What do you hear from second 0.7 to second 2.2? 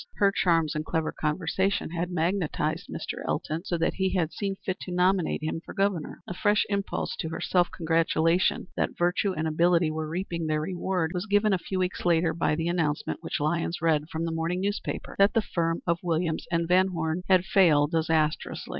and clever conversation had